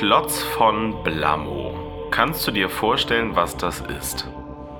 [0.00, 1.74] Klotz von Blammo.
[2.10, 4.26] Kannst du dir vorstellen, was das ist?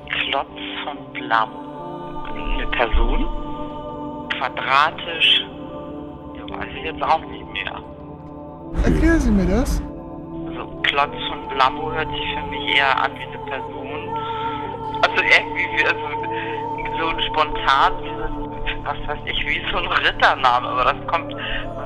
[0.08, 0.46] Klotz
[0.82, 2.24] von Blammo.
[2.32, 3.28] Eine Person?
[4.30, 5.44] Quadratisch?
[6.36, 7.82] Ja, weiß ich jetzt auch nicht mehr.
[8.82, 9.82] Erklären Sie mir das?
[10.48, 14.08] Also Klotz von Blammo hört sich für mich eher an wie eine Person.
[15.02, 16.00] Also irgendwie wie also
[16.98, 21.34] so spontan, wie so, was weiß ich, wie so ein Rittername, aber das kommt,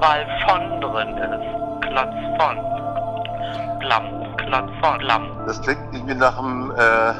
[0.01, 1.91] weil von drin ist.
[1.91, 2.74] Klotz von
[4.63, 5.27] Blammo.
[5.47, 7.11] Das klingt irgendwie nach einem äh,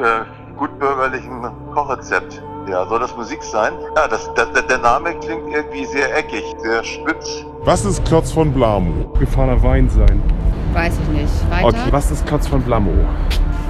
[0.00, 0.24] äh,
[0.56, 2.42] gutbürgerlichen Kochrezept.
[2.68, 3.72] Ja, soll das Musik sein?
[3.96, 7.44] Ja, das, der, der Name klingt irgendwie sehr eckig, sehr spitz.
[7.64, 9.12] Was ist Klotz von Blamo?
[9.18, 10.22] Gefahrener Wein sein.
[10.72, 11.50] Weiß ich nicht.
[11.50, 11.66] Weiter?
[11.66, 12.92] Okay, was ist Klotz von Blammo?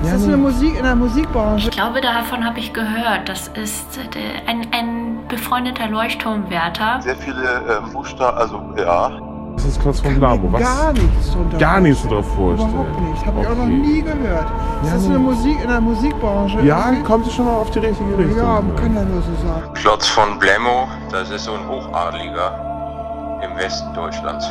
[0.02, 1.68] Ist das eine Musik in der Musikbranche?
[1.68, 3.28] Ich glaube, davon habe ich gehört.
[3.28, 7.00] Das ist äh, ein, ein befreundeter Leuchtturmwärter.
[7.00, 9.10] Sehr viele ähm, Buchstaben, also ja.
[9.54, 10.52] Was ist Klotz von Blamo?
[10.52, 10.60] Was?
[10.62, 11.58] Gar nichts drunter.
[11.58, 12.70] Gar nichts drunter vorstellen.
[12.70, 13.26] Überhaupt nicht.
[13.26, 13.72] Habe ich auch noch Okay.
[13.72, 14.46] nie gehört.
[14.82, 16.60] Ist Ja, das eine Musik in der Musikbranche?
[16.62, 17.02] Ja, irgendwie?
[17.04, 18.36] kommt schon mal auf die richtige Richtung.
[18.38, 19.72] Ja, man kann ja nur so sagen.
[19.74, 24.46] Klotz von Blemmo, das ist so ein Hochadliger im Westen Deutschlands.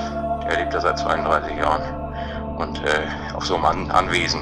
[0.49, 1.81] Der lebt da seit 32 Jahren
[2.57, 4.41] und äh, auf so einem An Anwesen.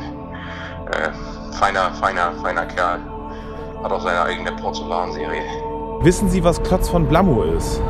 [0.92, 1.10] Äh,
[1.56, 3.00] feiner, feiner, feiner Kerl.
[3.84, 5.42] Hat auch seine eigene Porzellanserie.
[6.02, 7.82] Wissen Sie, was Klotz von Blammo ist?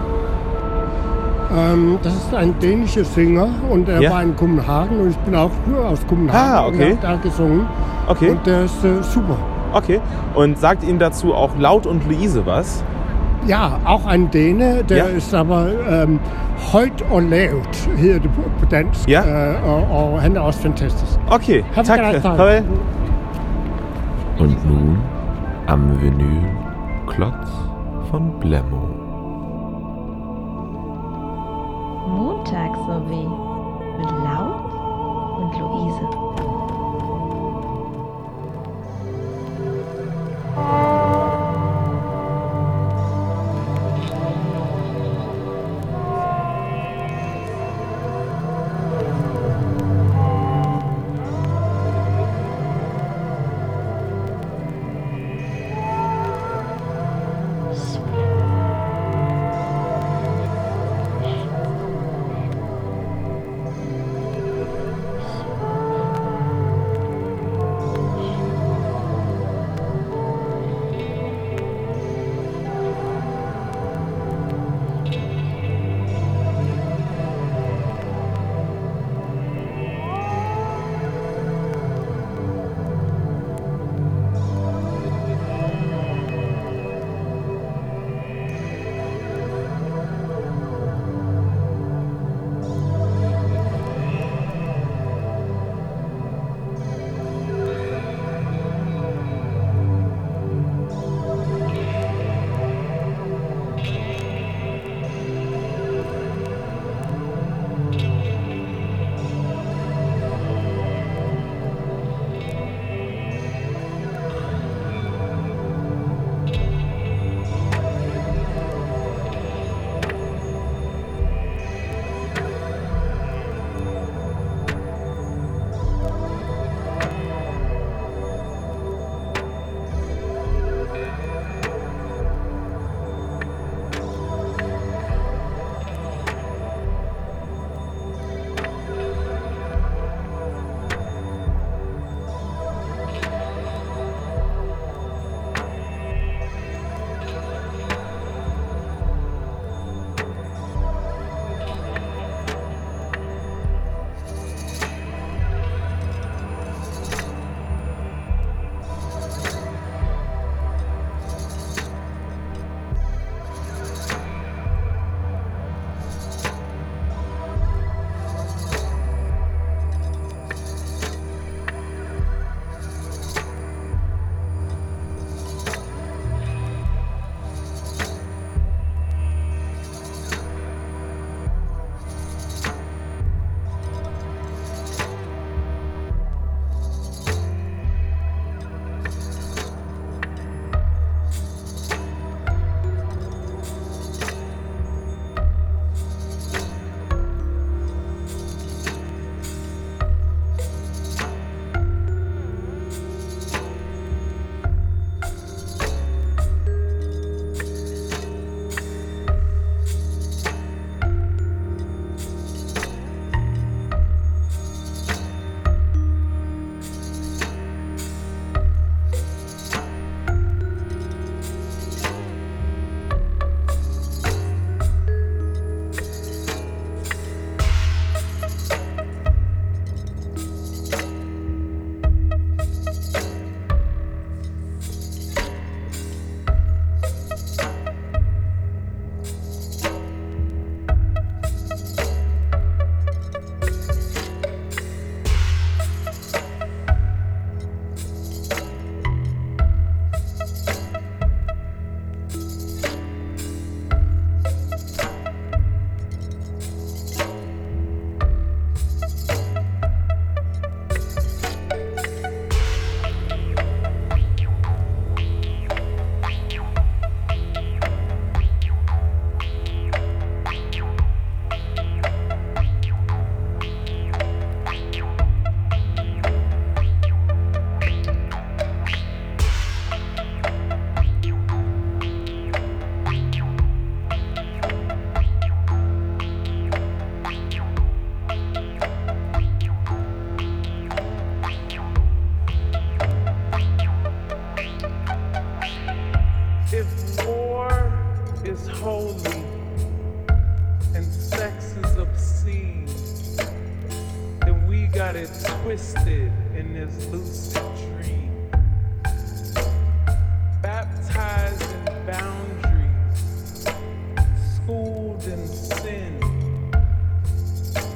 [1.55, 4.11] Ähm, das ist ein dänischer Sänger und er Ja?
[4.11, 6.91] war in Kopenhagen und ich bin auch nur aus Kopenhagen Ah, okay.
[6.93, 7.65] und habe da gesungen.
[8.07, 9.35] Okay, Und der ist äh, super.
[9.73, 9.99] okay.
[10.35, 12.83] Und sagt Ihnen dazu auch Laut und Luise was?
[13.47, 15.03] Ja, auch ein Däne, der Ja?
[15.05, 16.19] ist aber ähm,
[16.71, 19.09] Højt og lavt, hedder det på, på dansk.
[19.09, 19.23] Ja?
[19.25, 21.19] Øh, og, og han er også fantastisk.
[21.31, 21.63] Okay.
[21.83, 22.63] Toll.
[24.39, 24.97] Und nun
[25.67, 26.45] am Vinyl
[27.07, 27.49] Klotz
[28.11, 28.90] von Blemmo.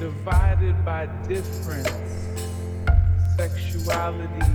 [0.06, 1.90] Divided by difference,
[3.36, 4.52] sexuality,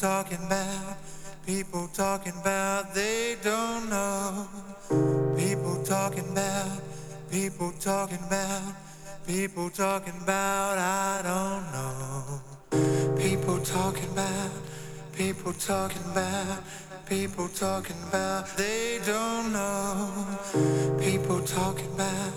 [0.00, 0.96] talking about,
[1.44, 4.48] people talking about they don't know.
[5.36, 6.80] People talking about,
[7.30, 8.62] people talking about,
[9.26, 13.18] people talking about I don't know.
[13.18, 14.50] People talking about,
[15.12, 16.62] people talking about,
[17.04, 20.08] people talking about they don't know.
[20.98, 22.32] People talking about,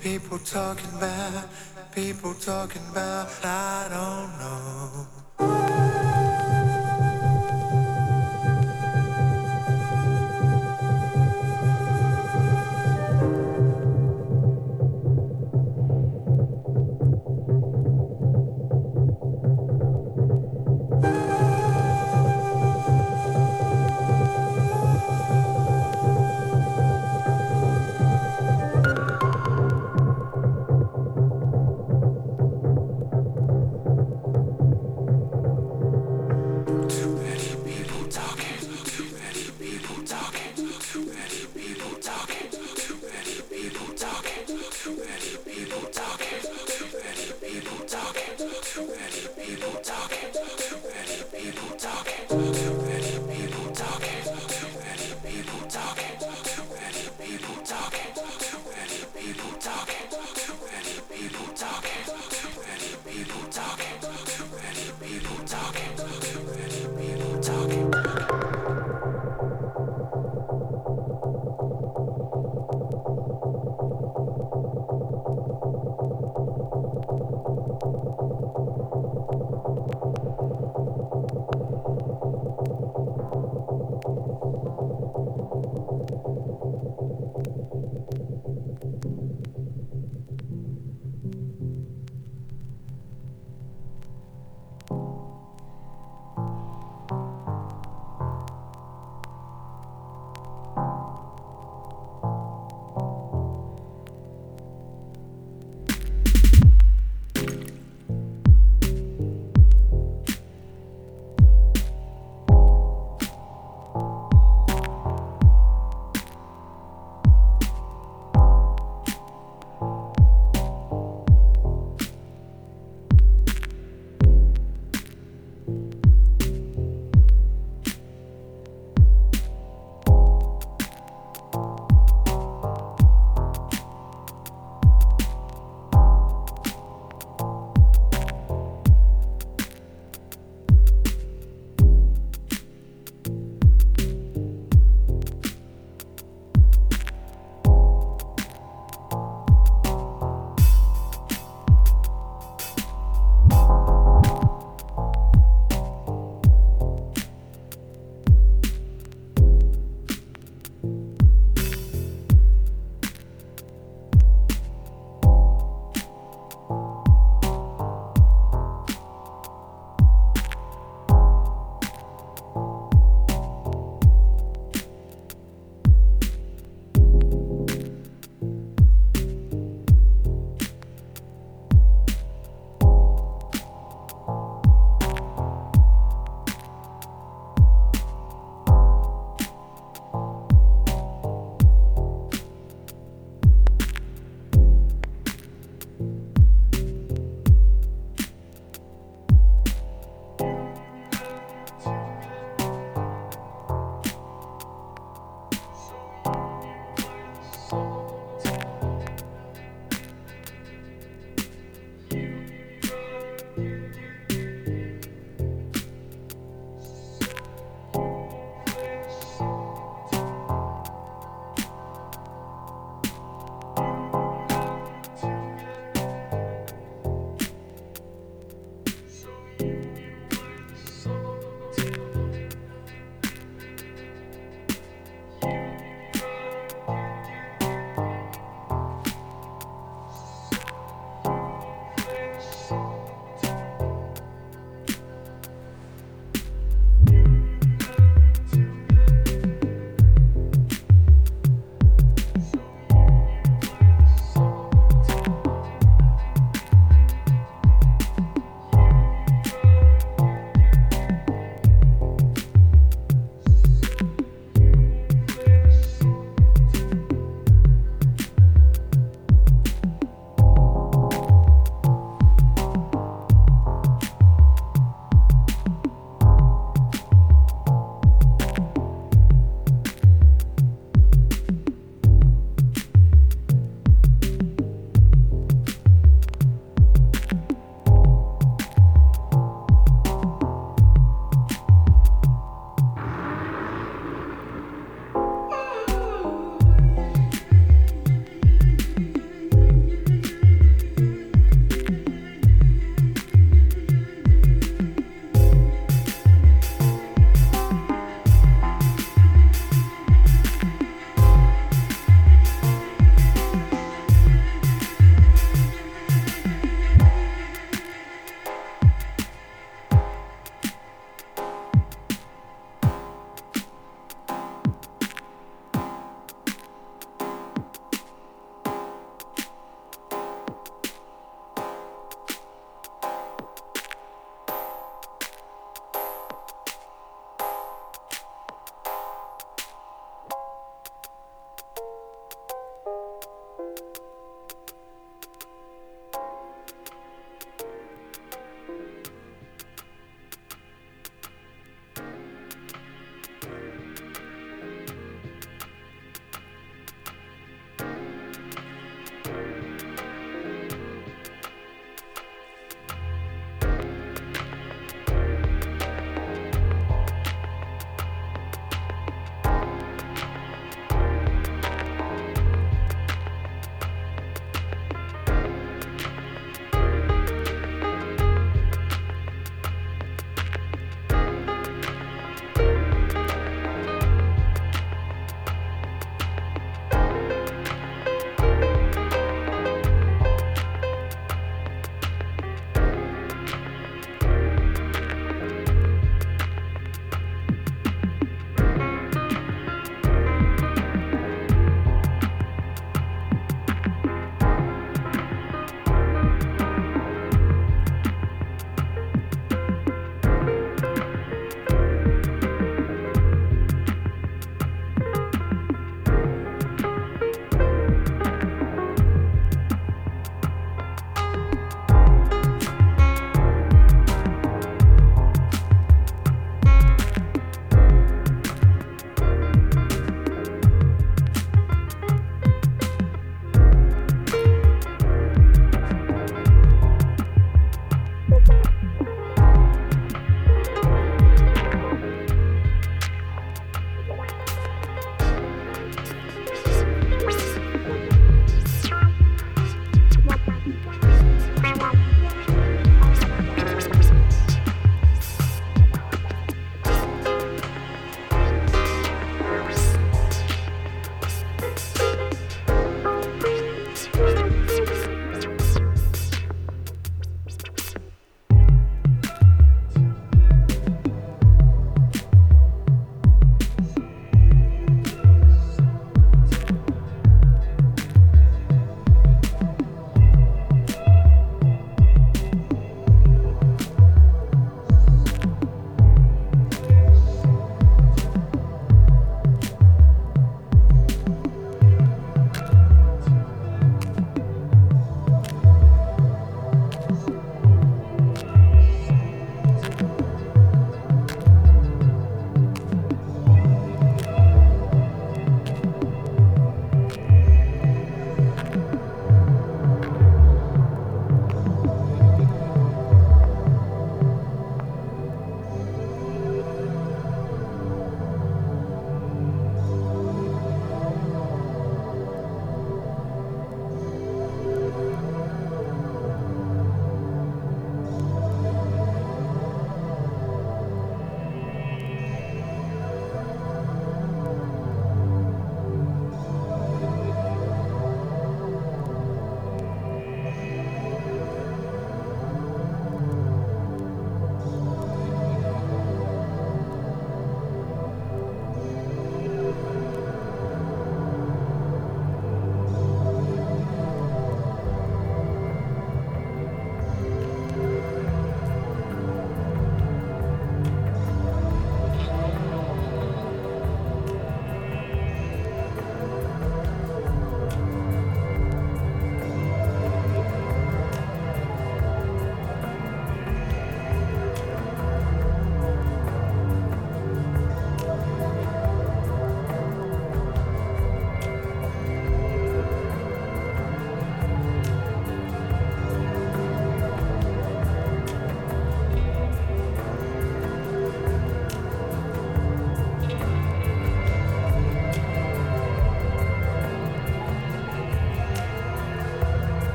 [0.00, 1.50] people talking about,
[1.94, 5.13] people talking about I don't know.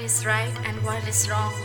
[0.00, 1.59] Is right and what is wrong?